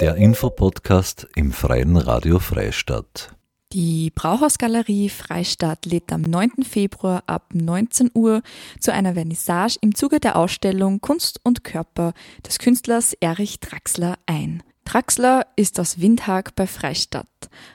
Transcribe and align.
Der 0.00 0.16
Infopodcast 0.16 1.28
im 1.36 1.52
Freien 1.52 1.96
Radio 1.96 2.38
Freistadt. 2.38 3.36
Die 3.72 4.10
Brauhausgalerie 4.10 5.08
Freistadt 5.08 5.86
lädt 5.86 6.12
am 6.12 6.22
9. 6.22 6.64
Februar 6.64 7.22
ab 7.26 7.50
19 7.52 8.10
Uhr 8.14 8.42
zu 8.80 8.92
einer 8.92 9.14
Vernissage 9.14 9.78
im 9.80 9.94
Zuge 9.94 10.18
der 10.18 10.36
Ausstellung 10.36 11.00
Kunst 11.00 11.40
und 11.44 11.62
Körper 11.62 12.12
des 12.46 12.58
Künstlers 12.58 13.12
Erich 13.20 13.60
Draxler 13.60 14.18
ein. 14.26 14.62
Draxler 14.84 15.46
ist 15.56 15.78
aus 15.78 16.00
Windhag 16.00 16.54
bei 16.56 16.66
Freistadt, 16.66 17.28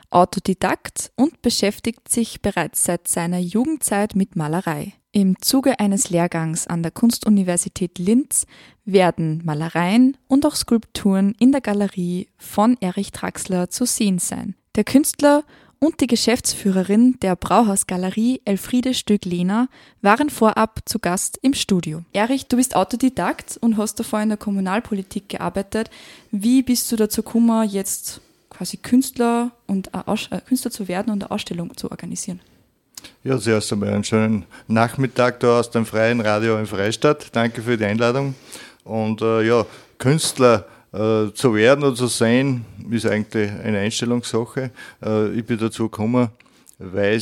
Autodidakt 0.09 1.11
und 1.15 1.41
beschäftigt 1.41 2.09
sich 2.09 2.41
bereits 2.41 2.83
seit 2.83 3.07
seiner 3.07 3.39
Jugendzeit 3.39 4.15
mit 4.15 4.35
Malerei. 4.35 4.93
Im 5.17 5.41
Zuge 5.41 5.79
eines 5.79 6.11
Lehrgangs 6.11 6.67
an 6.67 6.83
der 6.83 6.91
Kunstuniversität 6.91 7.97
Linz 7.97 8.45
werden 8.85 9.41
Malereien 9.43 10.15
und 10.27 10.45
auch 10.45 10.53
Skulpturen 10.53 11.33
in 11.39 11.51
der 11.51 11.61
Galerie 11.61 12.27
von 12.37 12.77
Erich 12.81 13.13
Draxler 13.13 13.71
zu 13.71 13.85
sehen 13.85 14.19
sein. 14.19 14.53
Der 14.75 14.83
Künstler 14.83 15.43
und 15.79 16.01
die 16.01 16.05
Geschäftsführerin 16.05 17.17
der 17.23 17.35
Brauhausgalerie 17.35 18.41
Elfriede 18.45 18.93
Stöck-Lehner 18.93 19.69
waren 20.03 20.29
vorab 20.29 20.81
zu 20.85 20.99
Gast 20.99 21.39
im 21.41 21.55
Studio. 21.55 22.03
Erich, 22.13 22.45
du 22.45 22.57
bist 22.57 22.75
Autodidakt 22.75 23.57
und 23.59 23.77
hast 23.77 23.99
davor 23.99 24.21
in 24.21 24.29
der 24.29 24.37
Kommunalpolitik 24.37 25.29
gearbeitet. 25.29 25.89
Wie 26.29 26.61
bist 26.61 26.91
du 26.91 26.95
dazu 26.95 27.23
gekommen, 27.23 27.67
jetzt 27.67 28.21
quasi 28.51 28.77
Künstler 28.77 29.49
und 29.65 29.89
äh, 29.95 30.41
Künstler 30.41 30.69
zu 30.69 30.87
werden 30.87 31.09
und 31.09 31.23
eine 31.23 31.31
Ausstellung 31.31 31.75
zu 31.75 31.89
organisieren? 31.89 32.39
Ja, 33.27 33.37
zuerst 33.37 33.73
einmal 33.73 33.89
einen 33.89 34.05
schönen 34.05 34.45
Nachmittag 34.69 35.41
da 35.41 35.59
aus 35.59 35.69
dem 35.69 35.85
Freien 35.85 36.21
Radio 36.21 36.57
in 36.59 36.65
Freistadt. 36.65 37.27
Danke 37.35 37.61
für 37.61 37.75
die 37.75 37.83
Einladung. 37.83 38.35
Und 38.85 39.21
äh, 39.21 39.45
ja, 39.45 39.65
Künstler 39.97 40.65
äh, 40.93 41.33
zu 41.33 41.53
werden 41.53 41.83
oder 41.83 41.93
zu 41.93 42.07
sein, 42.07 42.63
ist 42.89 43.05
eigentlich 43.05 43.51
eine 43.51 43.79
Einstellungssache. 43.79 44.71
Äh, 45.03 45.31
ich 45.31 45.45
bin 45.45 45.57
dazu 45.57 45.89
gekommen, 45.89 46.29
weil 46.79 47.21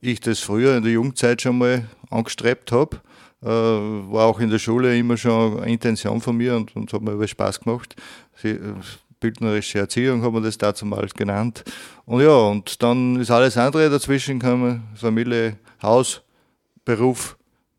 ich 0.00 0.18
das 0.18 0.40
früher 0.40 0.76
in 0.78 0.82
der 0.82 0.90
Jugendzeit 0.90 1.40
schon 1.40 1.58
mal 1.58 1.84
angestrebt 2.10 2.72
habe. 2.72 2.96
Äh, 3.40 3.46
war 3.46 4.26
auch 4.26 4.40
in 4.40 4.50
der 4.50 4.58
Schule 4.58 4.98
immer 4.98 5.16
schon 5.16 5.60
eine 5.60 5.72
Intention 5.72 6.20
von 6.20 6.36
mir 6.36 6.56
und, 6.56 6.74
und 6.74 6.92
hat 6.92 7.02
mir 7.02 7.12
über 7.12 7.28
Spaß 7.28 7.60
gemacht. 7.60 7.94
Sie, 8.42 8.48
äh, 8.48 8.74
bildnerische 9.20 9.78
Erziehung 9.78 10.22
haben 10.22 10.34
wir 10.34 10.40
das 10.40 10.58
dazu 10.58 10.84
mal 10.86 11.06
genannt. 11.14 11.64
Und 12.04 12.22
ja, 12.22 12.36
und 12.36 12.82
dann 12.82 13.20
ist 13.20 13.30
alles 13.30 13.56
andere 13.56 13.90
dazwischen 13.90 14.38
gekommen, 14.38 14.84
Familie, 14.94 15.58
Haus, 15.82 16.22
Beruf, 16.84 17.36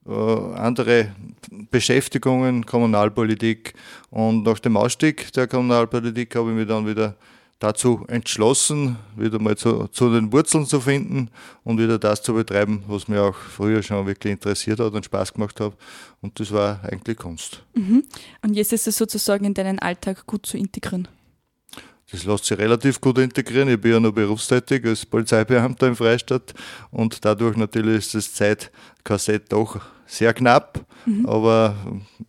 äh, 0.07 0.11
andere 0.11 1.15
Beschäftigungen, 1.71 2.65
Kommunalpolitik. 2.65 3.73
Und 4.09 4.43
nach 4.43 4.59
dem 4.59 4.77
Ausstieg 4.77 5.31
der 5.33 5.47
Kommunalpolitik 5.47 6.35
habe 6.35 6.49
ich 6.51 6.55
mich 6.55 6.67
dann 6.67 6.87
wieder 6.87 7.15
dazu 7.59 8.05
entschlossen, 8.07 8.97
wieder 9.15 9.39
mal 9.39 9.57
zu, 9.57 9.87
zu, 9.87 10.11
den 10.11 10.31
Wurzeln 10.31 10.65
zu 10.65 10.79
finden 10.79 11.29
und 11.63 11.79
wieder 11.79 11.97
das 11.97 12.21
zu 12.21 12.33
betreiben, 12.33 12.83
was 12.87 13.07
mir 13.07 13.23
auch 13.23 13.35
früher 13.35 13.81
schon 13.81 14.05
wirklich 14.05 14.31
interessiert 14.31 14.79
hat 14.79 14.93
und 14.93 15.05
Spaß 15.05 15.33
gemacht 15.33 15.59
hat. 15.59 15.73
Und 16.21 16.39
das 16.39 16.51
war 16.51 16.83
eigentlich 16.83 17.17
Kunst. 17.17 17.63
Mhm. 17.73 18.03
Und 18.43 18.53
jetzt 18.53 18.73
ist 18.73 18.87
es 18.87 18.97
sozusagen 18.97 19.45
in 19.45 19.53
deinen 19.53 19.79
Alltag 19.79 20.27
gut 20.27 20.45
zu 20.45 20.57
integrieren. 20.57 21.07
Das 22.11 22.23
lässt 22.23 22.45
sich 22.45 22.57
relativ 22.57 23.01
gut 23.01 23.17
integrieren. 23.17 23.67
Ich 23.69 23.81
bin 23.81 23.91
ja 23.91 23.99
noch 23.99 24.13
berufstätig 24.13 24.85
als 24.85 25.05
Polizeibeamter 25.05 25.87
im 25.87 25.95
Freistaat 25.95 26.53
und 26.89 27.23
dadurch 27.25 27.57
natürlich 27.57 27.97
ist 27.97 28.15
das 28.15 28.33
Zeitkassett 28.33 29.51
doch 29.51 29.81
sehr 30.05 30.33
knapp, 30.33 30.85
mhm. 31.05 31.25
aber 31.25 31.75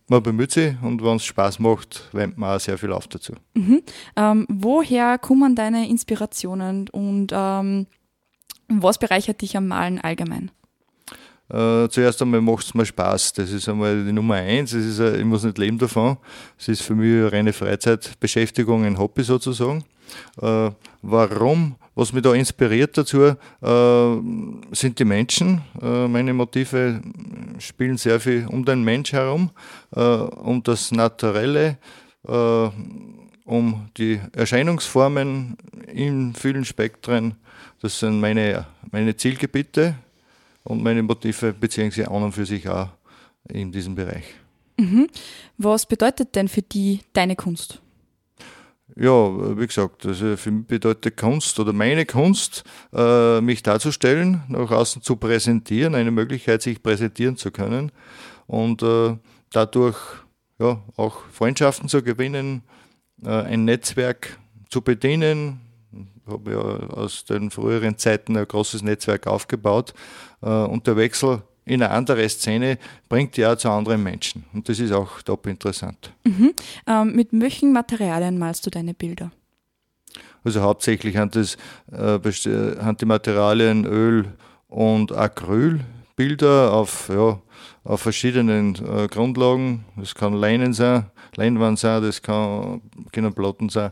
man 0.07 0.21
bemüht 0.21 0.51
sich 0.51 0.75
und 0.81 1.01
wenn 1.01 1.15
es 1.15 1.23
Spaß 1.23 1.59
macht, 1.59 2.09
wendet 2.11 2.37
man 2.37 2.57
auch 2.57 2.59
sehr 2.59 2.77
viel 2.77 2.91
auf 2.91 3.07
dazu. 3.07 3.33
Mhm. 3.53 3.81
Ähm, 4.17 4.45
woher 4.49 5.17
kommen 5.17 5.55
deine 5.55 5.87
Inspirationen 5.89 6.89
und 6.89 7.31
ähm, 7.33 7.87
was 8.67 8.99
bereichert 8.99 9.41
dich 9.41 9.55
am 9.55 9.67
Malen 9.67 9.99
allgemein? 9.99 10.51
Äh, 11.49 11.89
zuerst 11.89 12.21
einmal 12.21 12.41
macht 12.41 12.65
es 12.65 12.73
mir 12.73 12.85
Spaß. 12.85 13.33
Das 13.33 13.51
ist 13.51 13.67
einmal 13.67 14.05
die 14.05 14.11
Nummer 14.11 14.35
eins. 14.35 14.73
Es 14.73 14.85
ist, 14.85 14.99
ich 14.99 15.25
muss 15.25 15.43
nicht 15.43 15.57
leben 15.57 15.77
davon. 15.77 16.17
Es 16.57 16.67
ist 16.67 16.81
für 16.81 16.95
mich 16.95 17.11
eine 17.11 17.31
reine 17.31 17.53
Freizeitbeschäftigung, 17.53 18.85
ein 18.85 18.97
Hobby 18.97 19.23
sozusagen. 19.23 19.83
Äh, 20.41 20.71
warum? 21.01 21.75
Was 21.95 22.13
mich 22.13 22.23
da 22.23 22.33
inspiriert 22.33 22.97
dazu, 22.97 23.23
äh, 23.23 23.35
sind 24.71 24.99
die 24.99 25.05
Menschen. 25.05 25.61
Äh, 25.81 26.07
meine 26.07 26.33
Motive 26.33 27.01
spielen 27.57 27.97
sehr 27.97 28.19
viel 28.19 28.47
um 28.47 28.63
den 28.63 28.83
Mensch 28.83 29.11
herum, 29.11 29.49
äh, 29.95 29.99
um 29.99 30.63
das 30.63 30.91
Naturelle, 30.91 31.77
äh, 32.25 32.69
um 33.43 33.89
die 33.97 34.19
Erscheinungsformen 34.33 35.57
in 35.91 36.33
vielen 36.35 36.63
Spektren. 36.63 37.35
Das 37.81 37.99
sind 37.99 38.21
meine, 38.21 38.65
meine 38.91 39.17
Zielgebiete 39.17 39.95
und 40.63 40.83
meine 40.83 41.03
Motive 41.03 41.53
beziehen 41.53 41.91
sich 41.91 42.07
an 42.07 42.23
und 42.23 42.31
für 42.31 42.45
sich 42.45 42.67
auch 42.67 42.89
in 43.47 43.71
diesem 43.71 43.95
Bereich. 43.95 44.25
Mhm. 44.77 45.07
Was 45.57 45.85
bedeutet 45.85 46.35
denn 46.35 46.47
für 46.47 46.61
die 46.61 47.01
deine 47.13 47.35
Kunst? 47.35 47.81
Ja, 48.95 49.57
wie 49.57 49.67
gesagt, 49.67 50.05
also 50.05 50.35
für 50.35 50.51
mich 50.51 50.65
bedeutet 50.65 51.15
Kunst 51.15 51.59
oder 51.59 51.73
meine 51.73 52.05
Kunst, 52.05 52.63
äh, 52.91 53.39
mich 53.39 53.61
darzustellen, 53.61 54.43
nach 54.47 54.71
außen 54.71 55.01
zu 55.01 55.15
präsentieren, 55.15 55.95
eine 55.95 56.11
Möglichkeit, 56.11 56.61
sich 56.61 56.81
präsentieren 56.81 57.37
zu 57.37 57.51
können 57.51 57.91
und 58.47 58.81
äh, 58.81 59.15
dadurch 59.51 59.97
ja, 60.59 60.81
auch 60.97 61.21
Freundschaften 61.31 61.87
zu 61.87 62.03
gewinnen, 62.03 62.63
äh, 63.23 63.29
ein 63.29 63.65
Netzwerk 63.65 64.37
zu 64.69 64.81
bedienen, 64.81 65.61
habe 66.29 66.51
ja 66.51 66.59
aus 66.95 67.25
den 67.25 67.51
früheren 67.51 67.97
Zeiten 67.97 68.37
ein 68.37 68.47
großes 68.47 68.83
Netzwerk 68.83 69.27
aufgebaut 69.27 69.93
äh, 70.41 70.47
und 70.49 70.87
der 70.87 70.95
Wechsel 70.95 71.41
in 71.65 71.83
eine 71.83 71.91
andere 71.91 72.27
Szene 72.27 72.79
bringt 73.07 73.37
ja 73.37 73.55
zu 73.55 73.69
anderen 73.69 74.01
Menschen. 74.01 74.43
Und 74.53 74.67
das 74.67 74.79
ist 74.79 74.91
auch 74.91 75.21
top 75.21 75.45
interessant. 75.45 76.11
Mhm. 76.25 76.53
Ähm, 76.87 77.15
mit 77.15 77.29
welchen 77.31 77.71
Materialien 77.73 78.39
malst 78.39 78.65
du 78.65 78.71
deine 78.71 78.93
Bilder? 78.93 79.31
Also 80.43 80.61
hauptsächlich 80.61 81.17
haben, 81.17 81.31
das, 81.31 81.57
äh, 81.91 82.77
haben 82.81 82.97
die 82.97 83.05
Materialien 83.05 83.85
Öl 83.85 84.25
und 84.67 85.11
Acrylbilder 85.11 86.73
auf, 86.73 87.09
ja, 87.09 87.39
auf 87.83 88.01
verschiedenen 88.01 88.75
äh, 88.75 89.07
Grundlagen. 89.07 89.85
Das 89.95 90.15
kann 90.15 90.33
Leinen 90.33 90.73
sein, 90.73 91.05
Leinwand 91.35 91.77
sein, 91.77 92.01
das 92.01 92.21
kann, 92.21 92.81
können 93.11 93.33
Platten 93.33 93.69
sein. 93.69 93.91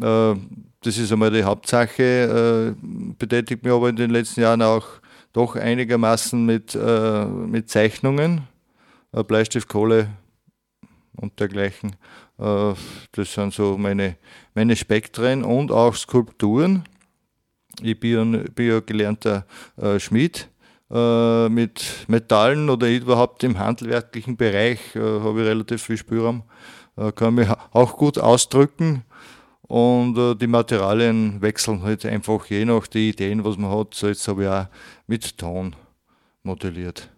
Äh, 0.00 0.34
das 0.84 0.98
ist 0.98 1.10
einmal 1.12 1.30
die 1.30 1.42
Hauptsache. 1.42 2.74
Äh, 2.76 2.86
betätigt 3.18 3.62
mich 3.62 3.72
aber 3.72 3.88
in 3.88 3.96
den 3.96 4.10
letzten 4.10 4.42
Jahren 4.42 4.62
auch 4.62 4.86
doch 5.32 5.56
einigermaßen 5.56 6.44
mit, 6.44 6.74
äh, 6.74 7.24
mit 7.24 7.68
Zeichnungen, 7.70 8.42
äh, 9.12 9.24
Bleistift, 9.24 9.68
und 11.16 11.40
dergleichen. 11.40 11.96
Äh, 12.38 12.74
das 13.12 13.32
sind 13.32 13.54
so 13.54 13.78
meine, 13.78 14.16
meine 14.54 14.76
Spektren 14.76 15.42
und 15.42 15.72
auch 15.72 15.94
Skulpturen. 15.94 16.84
Ich 17.82 17.98
bin, 17.98 18.44
bin 18.54 18.68
ja 18.68 18.80
gelernter 18.80 19.46
äh, 19.76 19.98
Schmied 19.98 20.48
äh, 20.90 21.48
mit 21.48 22.04
Metallen 22.08 22.68
oder 22.68 22.88
überhaupt 22.90 23.42
im 23.42 23.58
handwerklichen 23.58 24.36
Bereich 24.36 24.80
habe 24.94 25.40
ich 25.40 25.46
relativ 25.46 25.82
viel 25.82 25.96
Spielraum, 25.96 26.42
kann 27.16 27.34
mich 27.34 27.48
auch 27.72 27.96
gut 27.96 28.18
ausdrücken 28.18 29.02
und 29.68 30.18
äh, 30.18 30.34
die 30.34 30.46
Materialien 30.46 31.40
wechseln 31.40 31.82
halt 31.82 32.04
einfach 32.04 32.46
je 32.46 32.64
nach 32.64 32.86
die 32.86 33.10
Ideen, 33.10 33.44
was 33.44 33.56
man 33.56 33.70
hat. 33.70 33.94
So 33.94 34.08
jetzt 34.08 34.26
habe 34.28 34.42
ich 34.42 34.48
auch 34.48 34.66
mit 35.06 35.38
Ton 35.38 35.74
modelliert. 36.42 37.08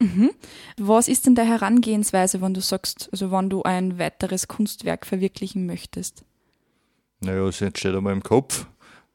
Mhm. 0.00 0.30
Was 0.78 1.08
ist 1.08 1.26
denn 1.26 1.34
der 1.34 1.44
Herangehensweise, 1.44 2.40
wenn 2.40 2.54
du 2.54 2.62
sagst, 2.62 3.10
also 3.12 3.30
wenn 3.30 3.50
du 3.50 3.62
ein 3.64 3.98
weiteres 3.98 4.48
Kunstwerk 4.48 5.04
verwirklichen 5.04 5.66
möchtest? 5.66 6.24
Naja, 7.20 7.46
es 7.46 7.60
entsteht 7.60 7.94
einmal 7.94 8.14
im 8.14 8.22
Kopf. 8.22 8.66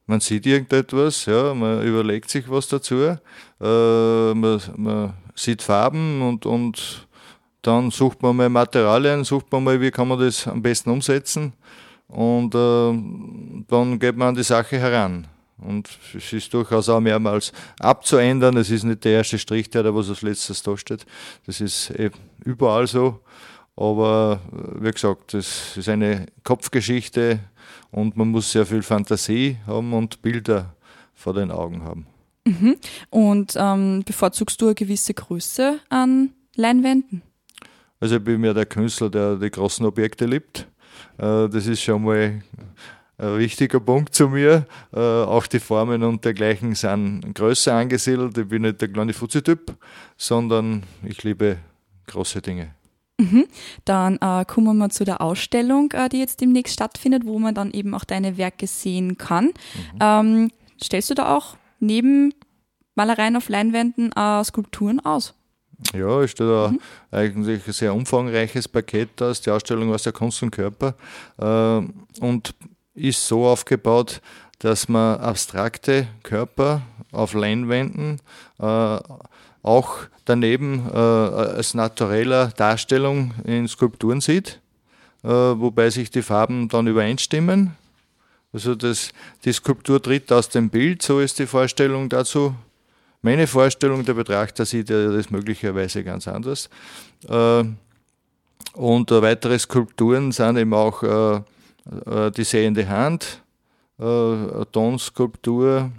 Man 0.06 0.20
sieht 0.20 0.46
irgendetwas, 0.46 1.26
ja, 1.26 1.52
man 1.54 1.82
überlegt 1.82 2.30
sich 2.30 2.48
was 2.48 2.68
dazu, 2.68 2.94
äh, 2.94 3.16
man, 3.60 4.62
man, 4.76 5.14
sieht 5.34 5.62
Farben 5.62 6.22
und, 6.22 6.46
und 6.46 7.08
dann 7.62 7.90
sucht 7.90 8.22
man 8.22 8.36
mal 8.36 8.48
Materialien, 8.48 9.24
sucht 9.24 9.50
man 9.50 9.64
mal, 9.64 9.80
wie 9.80 9.90
kann 9.90 10.06
man 10.06 10.20
das 10.20 10.46
am 10.46 10.62
besten 10.62 10.90
umsetzen 10.90 11.52
und 12.08 12.54
äh, 12.54 13.64
dann 13.68 13.98
geht 13.98 14.16
man 14.16 14.28
an 14.28 14.34
die 14.34 14.42
Sache 14.42 14.78
heran. 14.78 15.26
Und 15.58 15.88
es 16.14 16.32
ist 16.32 16.52
durchaus 16.52 16.88
auch 16.88 17.00
mehrmals 17.00 17.52
abzuändern. 17.80 18.58
Es 18.58 18.70
ist 18.70 18.84
nicht 18.84 19.04
der 19.04 19.12
erste 19.12 19.38
Strich, 19.38 19.70
der 19.70 19.84
da 19.84 19.94
was 19.94 20.10
als 20.10 20.20
letztes 20.20 20.62
da 20.62 20.76
steht. 20.76 21.06
Das 21.46 21.62
ist 21.62 21.92
überall 22.44 22.86
so. 22.86 23.20
Aber 23.76 24.40
äh, 24.52 24.84
wie 24.84 24.90
gesagt, 24.90 25.34
das 25.34 25.76
ist 25.76 25.88
eine 25.88 26.26
Kopfgeschichte 26.44 27.40
und 27.90 28.16
man 28.16 28.28
muss 28.28 28.50
sehr 28.50 28.66
viel 28.66 28.82
Fantasie 28.82 29.58
haben 29.66 29.92
und 29.92 30.22
Bilder 30.22 30.74
vor 31.14 31.34
den 31.34 31.50
Augen 31.50 31.82
haben. 31.82 32.06
Mhm. 32.46 32.76
Und 33.10 33.54
ähm, 33.56 34.02
bevorzugst 34.04 34.60
du 34.60 34.66
eine 34.66 34.74
gewisse 34.74 35.12
Größe 35.12 35.80
an 35.88 36.30
Leinwänden? 36.54 37.22
Also 38.00 38.16
ich 38.16 38.24
bin 38.24 38.40
mir 38.40 38.54
der 38.54 38.66
Künstler, 38.66 39.10
der 39.10 39.36
die 39.36 39.50
großen 39.50 39.84
Objekte 39.84 40.26
liebt. 40.26 40.68
Äh, 41.18 41.48
das 41.48 41.66
ist 41.66 41.82
schon 41.82 42.04
mal 42.04 42.42
ein 43.18 43.38
wichtiger 43.38 43.80
Punkt 43.80 44.14
zu 44.14 44.28
mir. 44.28 44.66
Äh, 44.92 44.98
auch 44.98 45.46
die 45.46 45.60
Formen 45.60 46.02
und 46.02 46.24
dergleichen 46.24 46.74
sind 46.74 47.34
größer 47.34 47.74
angesiedelt. 47.74 48.36
Ich 48.36 48.48
bin 48.48 48.62
nicht 48.62 48.80
der 48.80 48.88
kleine 48.88 49.12
Fuzzi-Typ, 49.12 49.74
sondern 50.16 50.82
ich 51.02 51.22
liebe 51.22 51.58
große 52.06 52.42
Dinge. 52.42 52.74
Mhm. 53.18 53.46
Dann 53.84 54.18
äh, 54.20 54.44
kommen 54.44 54.76
wir 54.76 54.90
zu 54.90 55.04
der 55.04 55.22
Ausstellung, 55.22 55.90
äh, 55.92 56.08
die 56.08 56.18
jetzt 56.18 56.40
demnächst 56.40 56.74
stattfindet, 56.74 57.24
wo 57.24 57.38
man 57.38 57.54
dann 57.54 57.70
eben 57.70 57.94
auch 57.94 58.04
deine 58.04 58.36
Werke 58.36 58.66
sehen 58.66 59.16
kann. 59.16 59.46
Mhm. 59.46 59.52
Ähm, 60.00 60.50
stellst 60.82 61.10
du 61.10 61.14
da 61.14 61.34
auch 61.34 61.56
neben 61.80 62.34
Malereien 62.94 63.36
auf 63.36 63.48
Leinwänden 63.48 64.12
äh, 64.12 64.44
Skulpturen 64.44 65.00
aus? 65.00 65.34
Ja, 65.94 66.22
ist 66.22 66.40
da 66.40 66.68
mhm. 66.68 66.80
eigentlich 67.10 67.66
ein 67.66 67.72
sehr 67.72 67.94
umfangreiches 67.94 68.66
Paket 68.66 69.20
aus, 69.20 69.40
die 69.40 69.50
Ausstellung 69.50 69.92
aus 69.92 70.04
der 70.04 70.12
Kunst 70.12 70.42
und 70.42 70.50
Körper 70.50 70.94
äh, 71.38 72.20
und 72.20 72.54
ist 72.94 73.26
so 73.26 73.46
aufgebaut, 73.46 74.22
dass 74.58 74.88
man 74.88 75.20
abstrakte 75.20 76.08
Körper 76.22 76.80
auf 77.12 77.34
Leinwänden 77.34 78.20
äh, 78.58 78.98
auch 79.62 79.98
daneben 80.24 80.88
äh, 80.92 80.96
als 80.96 81.74
natureller 81.74 82.48
Darstellung 82.48 83.34
in 83.44 83.68
Skulpturen 83.68 84.20
sieht, 84.20 84.60
äh, 85.24 85.28
wobei 85.28 85.90
sich 85.90 86.10
die 86.10 86.22
Farben 86.22 86.68
dann 86.68 86.86
übereinstimmen. 86.86 87.76
Also 88.52 88.74
das, 88.74 89.10
die 89.44 89.52
Skulptur 89.52 90.02
tritt 90.02 90.32
aus 90.32 90.48
dem 90.48 90.70
Bild, 90.70 91.02
so 91.02 91.20
ist 91.20 91.38
die 91.38 91.46
Vorstellung 91.46 92.08
dazu. 92.08 92.54
Meine 93.26 93.48
Vorstellung, 93.48 94.04
der 94.04 94.14
Betrachter 94.14 94.64
sieht 94.64 94.88
ja 94.88 95.10
das 95.10 95.30
möglicherweise 95.32 96.04
ganz 96.04 96.28
anders. 96.28 96.70
Äh, 97.28 97.64
und 98.74 99.10
weitere 99.10 99.58
Skulpturen 99.58 100.30
sind 100.30 100.58
eben 100.58 100.72
auch 100.72 101.02
äh, 101.02 101.40
äh, 102.06 102.30
die 102.30 102.44
sehende 102.44 102.88
Hand, 102.88 103.42
Tonskulptur, 103.98 105.90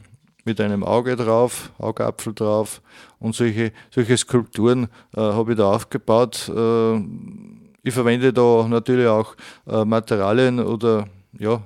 mit 0.46 0.62
einem 0.62 0.86
Auge 0.86 1.18
drauf, 1.18 1.72
Augapfel 1.80 2.34
drauf 2.34 2.82
und 3.20 3.36
solche, 3.36 3.74
solche 3.94 4.16
Skulpturen 4.16 4.88
äh, 5.14 5.20
habe 5.20 5.52
ich 5.52 5.58
da 5.58 5.70
aufgebaut. 5.70 6.48
Äh, 6.48 6.98
ich 7.84 7.94
verwende 7.94 8.32
da 8.32 8.66
natürlich 8.70 9.08
auch 9.08 9.36
äh, 9.68 9.84
Materialien 9.84 10.62
oder 10.62 11.10
ja, 11.38 11.62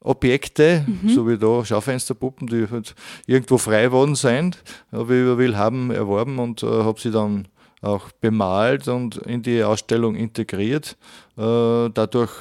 Wegwerfobjekte, 0.00 0.84
mhm. 0.86 1.08
so 1.08 1.28
wie 1.28 1.38
da 1.38 1.64
Schaufensterpuppen, 1.64 2.46
die 2.46 2.66
halt 2.70 2.94
irgendwo 3.26 3.58
frei 3.58 3.90
worden 3.92 4.14
sind, 4.14 4.62
habe 4.92 5.14
ich 5.14 5.22
über 5.22 5.38
Willhaben 5.38 5.90
erworben 5.90 6.38
und 6.38 6.62
äh, 6.62 6.66
habe 6.66 7.00
sie 7.00 7.10
dann 7.10 7.48
auch 7.80 8.10
bemalt 8.20 8.88
und 8.88 9.16
in 9.18 9.42
die 9.42 9.62
Ausstellung 9.62 10.16
integriert. 10.16 10.96
Äh, 11.36 11.90
dadurch 11.90 12.32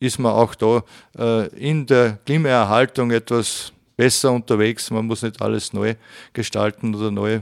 ist 0.00 0.18
man 0.18 0.32
auch 0.32 0.54
da 0.54 0.82
äh, 1.16 1.46
in 1.56 1.86
der 1.86 2.18
Klimaerhaltung 2.24 3.10
etwas 3.12 3.72
besser 3.96 4.32
unterwegs. 4.32 4.90
Man 4.90 5.06
muss 5.06 5.22
nicht 5.22 5.40
alles 5.40 5.72
neu 5.72 5.94
gestalten 6.32 6.94
oder 6.94 7.10
neu 7.10 7.40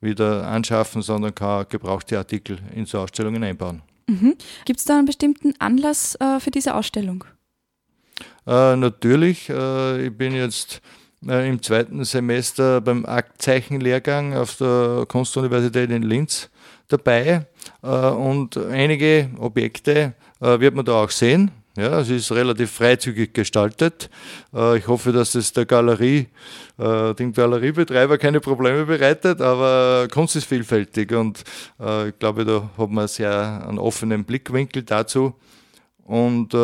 wieder 0.00 0.46
anschaffen, 0.46 1.02
sondern 1.02 1.34
kann 1.34 1.66
gebrauchte 1.68 2.16
Artikel 2.16 2.58
in 2.74 2.86
so 2.86 3.00
Ausstellungen 3.00 3.42
einbauen. 3.42 3.82
Mhm. 4.06 4.36
Gibt 4.64 4.78
es 4.78 4.86
da 4.86 4.96
einen 4.96 5.06
bestimmten 5.06 5.54
Anlass 5.58 6.14
äh, 6.20 6.38
für 6.38 6.52
diese 6.52 6.74
Ausstellung? 6.74 7.24
Äh, 8.46 8.76
natürlich. 8.76 9.48
Äh, 9.48 10.06
ich 10.06 10.16
bin 10.16 10.34
jetzt 10.34 10.80
äh, 11.26 11.48
im 11.48 11.62
zweiten 11.62 12.04
Semester 12.04 12.80
beim 12.80 13.04
Aktzeichenlehrgang 13.04 14.34
auf 14.34 14.56
der 14.56 15.04
Kunstuniversität 15.08 15.90
in 15.90 16.02
Linz 16.02 16.48
dabei 16.88 17.46
äh, 17.82 17.88
und 17.88 18.56
einige 18.56 19.30
Objekte 19.38 20.14
äh, 20.40 20.60
wird 20.60 20.74
man 20.74 20.84
da 20.84 21.02
auch 21.04 21.10
sehen. 21.10 21.50
Ja, 21.76 22.00
es 22.00 22.10
ist 22.10 22.32
relativ 22.32 22.72
freizügig 22.72 23.32
gestaltet. 23.34 24.10
Äh, 24.52 24.78
ich 24.78 24.88
hoffe, 24.88 25.12
dass 25.12 25.34
es 25.34 25.52
der 25.52 25.66
Galerie, 25.66 26.28
dem 26.78 27.32
Galeriebetreiber 27.32 28.18
keine 28.18 28.38
Probleme 28.38 28.84
bereitet, 28.84 29.40
aber 29.40 30.06
Kunst 30.08 30.36
ist 30.36 30.44
vielfältig 30.44 31.10
und 31.10 31.42
ich 32.06 32.16
glaube, 32.20 32.44
da 32.44 32.70
hat 32.78 32.90
man 32.90 33.08
sehr 33.08 33.66
einen 33.66 33.80
offenen 33.80 34.22
Blickwinkel 34.22 34.84
dazu. 34.84 35.34
Und 36.04 36.54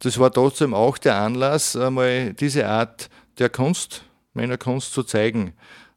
das 0.00 0.18
war 0.18 0.32
trotzdem 0.32 0.74
auch 0.74 0.98
der 0.98 1.16
Anlass, 1.16 1.76
einmal 1.76 2.34
diese 2.34 2.66
Art 2.66 3.08
der 3.38 3.48
Kunst, 3.48 4.04
meiner 4.34 4.58
Kunst 4.58 4.92
zu 4.92 5.02
zeigen. 5.02 5.54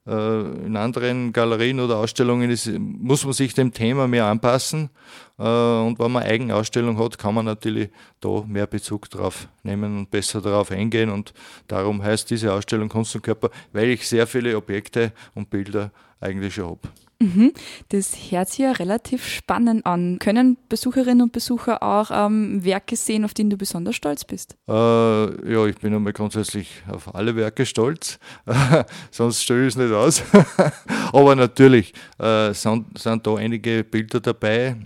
Äh, 0.08 0.42
in 0.66 0.76
anderen 0.78 1.32
Galerien 1.32 1.80
oder 1.80 1.98
Ausstellungen 1.98 2.50
ist, 2.50 2.68
muss 2.80 3.24
man 3.24 3.34
sich 3.34 3.54
dem 3.54 3.72
Thema 3.72 4.08
mehr 4.08 4.26
anpassen. 4.26 4.90
Äh, 5.38 5.44
und 5.44 6.00
wenn 6.00 6.12
man 6.12 6.24
Eigenausstellung 6.24 6.98
hat, 6.98 7.20
kann 7.20 7.36
man 7.36 7.46
natürlich 7.46 7.90
da 8.20 8.44
mehr 8.48 8.66
Bezug 8.66 9.10
drauf 9.12 9.48
nehmen 9.62 10.00
und 10.00 10.12
besser 10.12 10.42
darauf 10.42 10.72
eingehen. 10.72 11.12
Und 11.12 11.34
darum 11.68 12.02
heißt 12.02 12.30
diese 12.32 12.52
Ausstellung 12.52 12.90
Kunst 12.90 13.16
und 13.16 13.22
Körper, 13.22 13.52
weil 13.74 13.90
ich 13.90 14.08
sehr 14.08 14.26
viele 14.26 14.58
Objekte 14.58 15.12
und 15.36 15.50
Bilder 15.52 15.92
eigentlich 16.20 16.56
schon 16.56 16.66
habe. 16.66 16.90
Mhm. 17.22 17.54
Das 17.90 18.16
hört 18.32 18.50
sich 18.50 18.60
ja 18.60 18.72
relativ 18.72 19.26
spannend 19.28 19.86
an. 19.86 20.18
Können 20.18 20.58
Besucherinnen 20.70 21.22
und 21.22 21.32
Besucher 21.32 21.84
auch 21.84 22.10
ähm, 22.12 22.64
Werke 22.66 22.96
sehen, 22.96 23.24
auf 23.24 23.36
die 23.36 23.48
du 23.48 23.58
besonders 23.58 23.96
stolz 23.96 24.26
bist? 24.26 24.56
Äh, 24.68 24.74
ja, 24.74 25.66
ich 25.68 25.78
bin 25.78 25.94
einmal 25.94 26.14
grundsätzlich 26.14 26.82
auf 26.90 27.14
alle 27.14 27.36
Werke 27.36 27.66
stolz, 27.68 28.18
sonst 29.12 29.44
stelle 29.44 29.68
ich 29.68 29.76
es 29.76 29.76
nicht 29.76 29.94
aus. 29.94 30.24
Aber 31.14 31.36
natürlich 31.36 31.94
äh, 32.18 32.54
sind, 32.54 32.98
sind 32.98 33.28
da 33.28 33.36
einige 33.36 33.84
Bilder 33.84 34.20
dabei, 34.20 34.78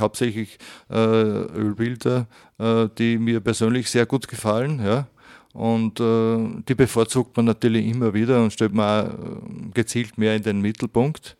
hauptsächlich 0.00 0.58
äh, 0.90 0.96
Ölbilder, 0.96 2.26
äh, 2.58 2.88
die 2.98 3.18
mir 3.18 3.38
persönlich 3.38 3.88
sehr 3.88 4.06
gut 4.06 4.26
gefallen. 4.26 4.80
Ja. 4.84 5.06
Und 5.52 6.00
äh, 6.00 6.62
die 6.68 6.74
bevorzugt 6.74 7.36
man 7.36 7.46
natürlich 7.46 7.86
immer 7.86 8.12
wieder 8.12 8.42
und 8.42 8.52
stellt 8.52 8.74
man 8.74 9.06
auch 9.06 9.12
äh, 9.12 9.70
gezielt 9.72 10.18
mehr 10.18 10.34
in 10.34 10.42
den 10.42 10.60
Mittelpunkt. 10.60 11.36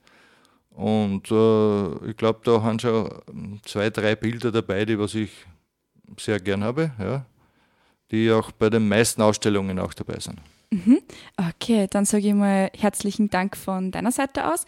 Und 0.74 1.30
äh, 1.30 2.10
ich 2.10 2.16
glaube, 2.16 2.40
da 2.44 2.62
haben 2.62 2.78
schon 2.78 3.08
zwei, 3.64 3.90
drei 3.90 4.16
Bilder 4.16 4.50
dabei, 4.50 4.84
die 4.84 4.98
was 4.98 5.14
ich 5.14 5.30
sehr 6.18 6.40
gern 6.40 6.64
habe, 6.64 6.90
ja, 6.98 7.24
die 8.10 8.30
auch 8.30 8.50
bei 8.52 8.70
den 8.70 8.88
meisten 8.88 9.22
Ausstellungen 9.22 9.78
auch 9.78 9.94
dabei 9.94 10.18
sind. 10.18 10.40
Mhm. 10.70 10.98
Okay, 11.36 11.86
dann 11.88 12.04
sage 12.04 12.28
ich 12.28 12.34
mal 12.34 12.70
herzlichen 12.76 13.30
Dank 13.30 13.56
von 13.56 13.92
deiner 13.92 14.10
Seite 14.10 14.52
aus. 14.52 14.66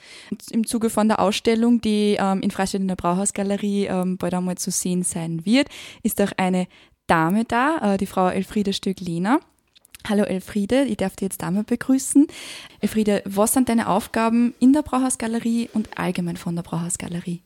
Im 0.53 0.65
Zuge 0.65 0.91
von 0.91 1.09
der 1.09 1.19
Ausstellung, 1.19 1.81
die 1.81 2.17
ähm, 2.21 2.41
in 2.43 2.53
Freistadt 2.53 2.83
in 2.83 2.89
der 2.89 2.97
Brauhausgalerie 2.97 3.87
ähm, 3.87 4.17
bald 4.17 4.35
einmal 4.35 4.57
zu 4.57 4.71
sehen 4.71 5.03
sein 5.03 5.45
wird, 5.45 5.69
ist 6.05 6.21
auch 6.21 6.33
eine 6.37 6.69
Dame 7.09 7.45
da, 7.45 7.95
äh, 7.95 7.97
die 7.99 8.07
Frau 8.07 8.29
Elfriede 8.29 8.73
Stöck-Lehner. 8.73 9.41
Hallo 10.09 10.23
Elfriede, 10.23 10.85
ich 10.85 10.99
darf 10.99 11.17
dich 11.17 11.27
jetzt 11.27 11.43
da 11.43 11.51
mal 11.51 11.65
begrüßen. 11.65 12.29
Elfriede, 12.81 13.23
was 13.25 13.55
sind 13.55 13.69
deine 13.69 13.89
Aufgaben 13.89 14.55
in 14.61 14.73
der 14.73 14.83
Brauhausgalerie 14.83 15.69
und 15.73 15.99
allgemein 15.99 16.37
von 16.37 16.55
der 16.55 16.63
Brauhausgalerie? 16.63 17.43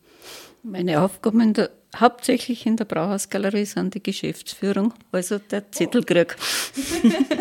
Meine 0.62 1.00
Aufgaben 1.00 1.40
in 1.40 1.54
der, 1.54 1.70
hauptsächlich 1.96 2.66
in 2.66 2.76
der 2.76 2.84
Brauhausgalerie 2.84 3.64
sind 3.64 3.94
die 3.94 4.02
Geschäftsführung, 4.02 4.92
also 5.10 5.38
der 5.38 5.72
Zettelkrieg. 5.72 6.36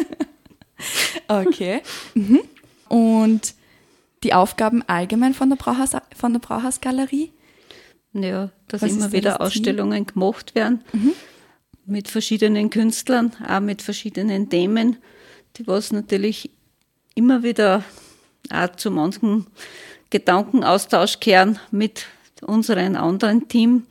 okay. 1.27 1.81
Mhm. 2.13 2.39
Und 2.87 3.55
die 4.23 4.33
Aufgaben 4.33 4.83
allgemein 4.87 5.33
von 5.33 5.49
der, 5.49 5.57
Brauhaus, 5.57 5.91
von 6.15 6.31
der 6.31 6.39
Brauhausgalerie? 6.39 7.33
Ja, 8.13 8.51
dass 8.69 8.81
was 8.81 8.91
immer 8.91 9.11
wieder 9.11 9.41
Ausstellungen 9.41 10.05
gemacht 10.05 10.55
werden. 10.55 10.81
Mhm 10.93 11.13
mit 11.89 12.07
verschiedenen 12.07 12.69
Künstlern, 12.69 13.31
auch 13.47 13.59
mit 13.59 13.81
verschiedenen 13.81 14.49
Themen, 14.49 14.97
die 15.57 15.67
was 15.67 15.91
natürlich 15.91 16.51
immer 17.15 17.43
wieder 17.43 17.83
auch 18.51 18.75
zu 18.75 18.91
manchen 18.91 19.47
Gedankenaustausch 20.09 21.19
kehren 21.19 21.59
mit 21.71 22.05
unserem 22.41 22.95
anderen 22.95 23.47
Team, 23.47 23.85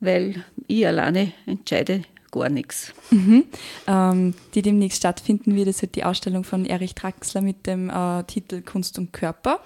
weil 0.00 0.44
ich 0.66 0.86
alleine 0.86 1.32
entscheide 1.46 2.04
gar 2.30 2.48
nichts. 2.48 2.92
Mhm. 3.10 3.44
Ähm, 3.86 4.34
die 4.54 4.62
demnächst 4.62 4.98
stattfinden 4.98 5.54
wird, 5.54 5.68
ist 5.68 5.82
halt 5.82 5.94
die 5.94 6.04
Ausstellung 6.04 6.44
von 6.44 6.66
Erich 6.66 6.94
Traxler 6.94 7.40
mit 7.40 7.66
dem 7.66 7.90
äh, 7.90 8.24
Titel 8.24 8.62
Kunst 8.62 8.98
und 8.98 9.12
Körper. 9.12 9.60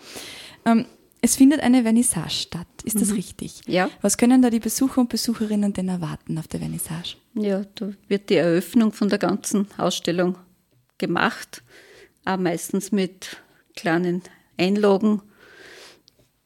Ähm, 0.65 0.85
es 1.21 1.37
findet 1.37 1.61
eine 1.61 1.83
Vernissage 1.83 2.31
statt, 2.31 2.67
ist 2.85 2.97
mhm. 2.97 3.01
das 3.01 3.15
richtig? 3.15 3.61
Ja. 3.67 3.91
Was 4.01 4.19
können 4.19 4.43
da 4.43 4.51
die 4.51 4.61
Besucher 4.61 5.01
und 5.01 5.09
Besucherinnen 5.09 5.73
denn 5.73 5.89
erwarten 5.89 6.39
auf 6.39 6.49
der 6.49 6.61
Vernissage? 6.61 7.17
Ja, 7.35 7.63
da 7.75 7.91
wird 8.07 8.31
die 8.31 8.37
Eröffnung 8.37 8.93
von 8.93 9.09
der 9.09 9.19
ganzen 9.19 9.67
Ausstellung 9.79 10.37
gemacht, 10.99 11.63
auch 12.25 12.37
meistens 12.37 12.93
mit 12.93 13.39
kleinen 13.75 14.23
Einlagen, 14.57 15.23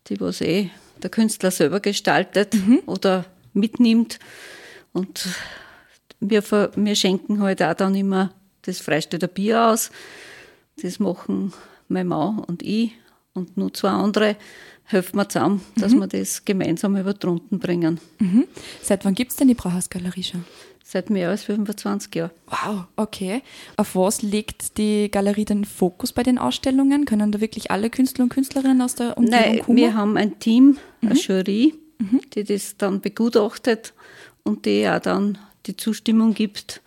die 0.09 0.21
was 0.21 0.41
eh 0.41 0.71
der 1.03 1.11
Künstler 1.11 1.51
selber 1.51 1.81
gestaltet 1.81 2.55
mhm. 2.55 2.83
oder 2.87 3.25
mitnimmt. 3.53 4.19
Und 4.93 5.27
wir, 6.21 6.43
wir 6.43 6.95
schenken 6.95 7.43
halt 7.43 7.63
auch 7.63 7.75
dann 7.75 7.95
immer 7.95 8.33
das 8.63 8.81
Freistädter 8.81 9.29
Bier 9.29 9.67
aus. 9.67 9.91
Das 10.81 10.99
machen 10.99 11.53
mein 11.89 12.07
Mann 12.07 12.39
und 12.39 12.63
ich 12.63 12.93
und 13.35 13.57
nur 13.57 13.73
zwei 13.73 13.91
andere 13.91 14.37
helfen 14.85 15.17
wir 15.17 15.29
zusammen, 15.29 15.63
dass 15.77 15.93
mhm. 15.93 16.01
wir 16.01 16.07
das 16.07 16.45
gemeinsam 16.45 16.97
über 16.97 17.15
die 17.15 17.27
Runden 17.27 17.59
bringen. 17.59 18.01
Mhm. 18.19 18.47
Seit 18.83 19.05
wann 19.05 19.15
gibt 19.15 19.31
es 19.31 19.37
denn 19.37 19.49
die 19.49 19.55
Brauhausgalerie 19.55 20.23
schon? 20.23 20.45
Seit 20.85 21.09
mehr 21.09 21.31
als 21.31 21.45
25 21.45 22.15
Jahren. 22.15 22.33
Wow, 22.47 22.85
okay. 22.97 23.43
Auf 23.77 23.97
was 23.97 24.21
legt 24.21 24.77
die 24.77 25.11
Galerie 25.11 25.47
den 25.47 25.65
Fokus 25.65 26.13
bei 26.13 26.23
den 26.23 26.39
Ausstellungen? 26.39 27.07
Können 27.07 27.33
da 27.33 27.41
wirklich 27.41 27.71
alle 27.71 27.89
Künstler 27.89 28.25
und 28.25 28.29
Künstlerinnen 28.31 28.83
aus 28.83 28.97
der 28.97 29.17
Umgebung 29.17 29.41
Nein, 29.41 29.63
kommen? 29.63 29.79
wir 29.79 29.95
haben 29.95 30.17
ein 30.17 30.39
Team, 30.39 30.77
mhm. 31.01 31.09
eine 31.09 31.15
Jury, 31.15 31.75
mhm. 31.99 32.21
die 32.35 32.45
das 32.45 32.77
dann 32.77 33.01
begutachtet 33.01 33.95
und 34.43 34.67
die 34.67 34.87
auch 34.89 34.99
dann 34.99 35.39
die 35.67 35.77
Zustimmung 35.77 36.35
gibt, 36.35 36.83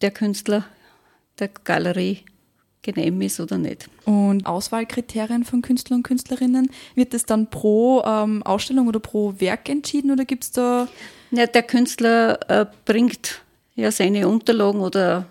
der 0.00 0.12
Künstler 0.12 0.64
der 1.38 1.48
Galerie 1.48 2.24
genehm 2.82 3.20
ist 3.20 3.40
oder 3.40 3.58
nicht. 3.58 3.88
Und 4.04 4.46
Auswahlkriterien 4.46 5.44
von 5.44 5.62
Künstlern 5.62 5.98
und 5.98 6.02
Künstlerinnen, 6.04 6.70
wird 6.94 7.14
das 7.14 7.24
dann 7.24 7.50
pro 7.50 8.02
ähm, 8.04 8.42
Ausstellung 8.42 8.88
oder 8.88 9.00
pro 9.00 9.34
Werk 9.38 9.68
entschieden 9.68 10.10
oder 10.10 10.24
gibt 10.24 10.44
es 10.44 10.50
da 10.52 10.88
ja, 11.30 11.46
der 11.46 11.62
Künstler 11.62 12.38
äh, 12.50 12.66
bringt 12.84 13.42
ja 13.74 13.90
seine 13.90 14.28
Unterlagen 14.28 14.80
oder 14.80 15.26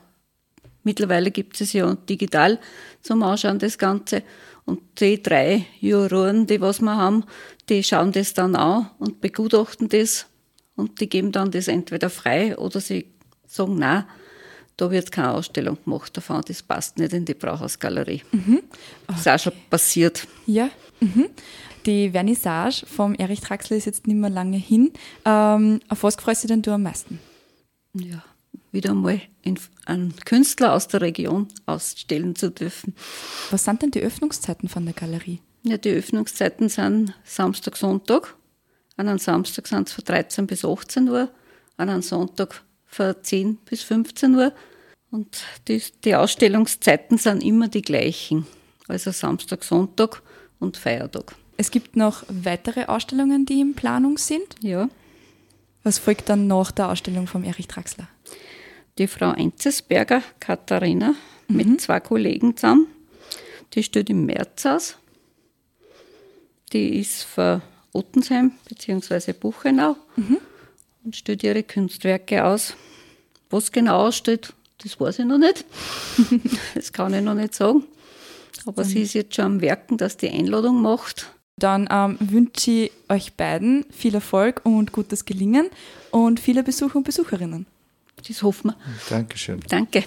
mittlerweile 0.84 1.32
gibt 1.32 1.60
es 1.60 1.74
ja 1.74 1.96
digital 1.96 2.60
zum 3.02 3.24
Anschauen 3.24 3.60
das 3.60 3.78
Ganze. 3.78 4.24
Und 4.66 4.82
die 5.00 5.22
drei 5.24 5.66
Juroren, 5.80 6.46
die 6.46 6.62
was 6.62 6.82
wir 6.82 6.96
haben, 6.96 7.24
die 7.70 7.84
schauen 7.84 8.12
das 8.12 8.34
dann 8.34 8.56
an 8.56 8.90
und 9.00 9.22
begutachten 9.22 9.90
das 9.90 10.28
und 10.76 11.00
die 11.00 11.10
geben 11.10 11.32
dann 11.32 11.52
das 11.52 11.68
entweder 11.68 12.10
frei 12.10 12.58
oder 12.58 12.80
sie 12.80 13.08
sagen, 13.48 13.80
nein, 13.80 14.04
da 14.78 14.92
wird 14.92 15.12
keine 15.12 15.34
Ausstellung 15.34 15.78
gemacht 15.84 16.16
davon, 16.16 16.44
das 16.48 16.62
passt 16.62 16.98
nicht 17.00 17.14
in 17.14 17.26
die 17.26 17.34
Brauhausgalerie. 17.34 18.22
Mhm. 18.32 18.62
Das 19.08 19.20
ist 19.20 19.28
auch 19.28 19.40
schon 19.40 19.54
passiert. 19.70 20.28
Ja. 20.46 20.70
Mhm. 21.00 21.30
Die 21.86 22.12
Vernissage 22.12 22.86
vom 22.86 23.16
Erich 23.16 23.42
Traxler 23.42 23.78
ist 23.78 23.86
jetzt 23.86 24.08
nicht 24.08 24.18
mehr 24.18 24.30
lange 24.30 24.58
hin. 24.58 24.92
Ähm, 25.26 25.80
auf 25.90 26.04
was 26.04 26.16
freust 26.16 26.44
du 26.44 26.48
denn 26.48 26.62
du 26.62 26.72
am 26.72 26.84
meisten? 26.84 27.20
Ja, 27.94 28.24
wieder 28.72 28.92
einmal 28.92 29.22
einen 29.86 30.16
Künstler 30.26 30.74
aus 30.74 30.88
der 30.88 31.02
Region 31.02 31.48
ausstellen 31.66 32.36
zu 32.36 32.52
dürfen. 32.52 32.94
Was 33.50 33.66
sind 33.66 33.82
denn 33.82 33.92
die 33.92 34.02
Öffnungszeiten 34.02 34.70
von 34.70 34.86
der 34.86 34.94
Galerie? 34.94 35.40
Ja, 35.64 35.78
die 35.78 35.92
Öffnungszeiten 35.92 36.70
sind 36.70 37.14
Samstag, 37.24 37.78
Sonntag. 37.78 38.36
An 38.96 39.08
einem 39.08 39.20
Samstag 39.20 39.68
sind 39.68 39.88
es 39.88 39.94
von 39.94 40.04
13 40.04 40.46
bis 40.46 40.66
18 40.66 41.08
Uhr, 41.10 41.30
an 41.78 41.90
einem 41.90 42.02
Sonntag 42.02 42.64
von 42.88 43.16
10 43.22 43.58
bis 43.58 43.84
15 43.84 44.36
Uhr. 44.36 44.54
Und 45.12 45.44
die, 45.68 45.82
die 46.04 46.16
Ausstellungszeiten 46.16 47.18
sind 47.18 47.44
immer 47.44 47.68
die 47.68 47.82
gleichen. 47.82 48.46
Also 48.88 49.12
Samstag, 49.12 49.64
Sonntag 49.64 50.22
und 50.60 50.78
Feiertag. 50.78 51.36
Es 51.58 51.72
gibt 51.72 51.96
noch 51.96 52.24
weitere 52.28 52.86
Ausstellungen, 52.86 53.46
die 53.46 53.62
in 53.62 53.74
Planung 53.74 54.18
sind. 54.18 54.56
Ja. 54.62 54.90
Was 55.84 55.98
folgt 55.98 56.30
dann 56.30 56.48
nach 56.48 56.72
der 56.72 56.90
Ausstellung 56.90 57.28
vom 57.28 57.44
Erich 57.44 57.68
Traxler? 57.68 58.08
Die 58.98 59.08
Frau 59.08 59.32
Enzesberger, 59.32 60.22
Katharina, 60.40 61.16
mhm. 61.48 61.56
mit 61.56 61.82
zwei 61.82 62.00
Kollegen 62.00 62.56
zusammen. 62.56 62.88
Die 63.74 63.84
steht 63.84 64.10
im 64.10 64.26
März 64.26 64.66
aus. 64.66 64.98
Die 66.74 67.00
ist 67.00 67.24
für 67.24 67.62
Ottensheim 67.94 68.52
bzw. 68.68 69.34
Buchenau 69.34 69.96
mhm. 70.16 70.38
Und 71.08 71.16
stellt 71.16 71.42
ihre 71.42 71.64
Kunstwerke 71.64 72.44
aus. 72.44 72.76
Was 73.50 73.72
genau 73.72 74.08
aussteht, 74.08 74.54
das 74.84 75.00
weiß 75.00 75.20
ich 75.20 75.26
noch 75.26 75.38
nicht. 75.38 75.64
das 76.76 76.92
kann 76.92 77.14
ich 77.14 77.22
noch 77.22 77.34
nicht 77.34 77.56
sagen. 77.56 77.86
Aber 78.66 78.84
sie 78.84 79.04
ist 79.04 79.14
jetzt 79.14 79.34
schon 79.34 79.46
am 79.46 79.62
Werken, 79.62 79.98
dass 79.98 80.18
die 80.18 80.30
Einladung 80.30 80.82
macht. 80.82 81.32
Dann 81.58 81.88
ähm, 81.90 82.18
wünsche 82.20 82.72
ich 82.72 82.92
euch 83.08 83.34
beiden 83.36 83.86
viel 83.90 84.16
Erfolg 84.16 84.62
und 84.66 84.92
gutes 84.92 85.24
Gelingen 85.24 85.70
und 86.12 86.42
viele 86.42 86.62
Besucher 86.62 86.98
und 86.98 87.04
Besucherinnen. 87.04 87.66
Das 88.28 88.44
hoffen 88.44 88.72
wir. 88.72 88.78
Dankeschön. 89.10 89.62
Danke. 89.70 90.04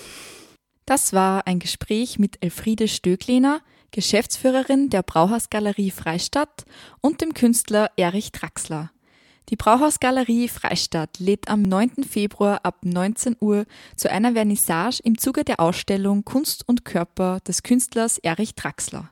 Das 0.85 1.15
war 1.15 1.47
ein 1.47 1.61
Gespräch 1.61 2.19
mit 2.19 2.37
Elfriede 2.45 2.89
Stöglehner, 2.89 3.63
Geschäftsführerin 3.91 4.91
der 4.91 5.03
Brauhausgalerie 5.03 5.93
Freistadt 5.93 6.67
und 7.01 7.23
dem 7.23 7.33
Künstler 7.33 7.91
Erich 7.97 8.33
Traxler. 8.33 8.91
Die 9.51 9.57
Brauhausgalerie 9.57 10.47
Freistadt 10.47 11.19
lädt 11.19 11.49
am 11.49 11.63
9. 11.63 12.05
Februar 12.09 12.61
ab 12.63 12.85
19 12.85 13.37
Uhr 13.41 13.67
zu 13.97 14.09
einer 14.09 14.35
Vernissage 14.35 15.01
im 15.03 15.19
Zuge 15.19 15.43
der 15.43 15.59
Ausstellung 15.59 16.25
Kunst 16.25 16.63
und 16.69 16.85
Körper 16.85 17.41
des 17.41 17.65
Künstlers 17.65 18.19
Erich 18.19 18.55
Traxler. 18.55 19.11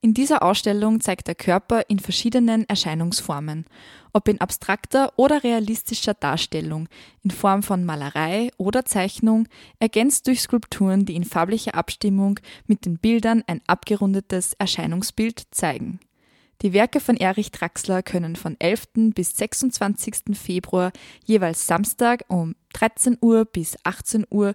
In 0.00 0.14
dieser 0.14 0.42
Ausstellung 0.42 1.02
zeigt 1.02 1.26
der 1.28 1.34
Körper 1.34 1.82
in 1.88 1.98
verschiedenen 1.98 2.66
Erscheinungsformen, 2.66 3.66
ob 4.14 4.28
in 4.28 4.40
abstrakter 4.40 5.12
oder 5.16 5.44
realistischer 5.44 6.14
Darstellung, 6.14 6.88
in 7.22 7.30
Form 7.30 7.62
von 7.62 7.84
Malerei 7.84 8.48
oder 8.56 8.86
Zeichnung, 8.86 9.46
ergänzt 9.78 10.26
durch 10.26 10.40
Skulpturen, 10.40 11.04
die 11.04 11.16
in 11.16 11.24
farblicher 11.24 11.74
Abstimmung 11.74 12.40
mit 12.66 12.86
den 12.86 12.96
Bildern 12.96 13.44
ein 13.46 13.60
abgerundetes 13.66 14.54
Erscheinungsbild 14.54 15.48
zeigen. 15.50 16.00
Die 16.62 16.72
Werke 16.72 17.00
von 17.00 17.16
Erich 17.16 17.50
Draxler 17.50 18.02
können 18.02 18.34
von 18.34 18.56
11. 18.58 19.12
bis 19.14 19.36
26. 19.36 20.34
Februar 20.34 20.90
jeweils 21.24 21.66
Samstag 21.66 22.24
um 22.28 22.54
13 22.72 23.18
Uhr 23.20 23.44
bis 23.44 23.76
18 23.84 24.24
Uhr 24.30 24.54